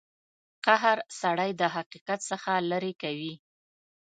قهر 0.65 0.97
سړی 1.21 1.49
د 1.61 1.61
حقیقت 1.75 2.19
څخه 2.31 2.51
لرې 2.71 2.93
کوي. 3.01 3.33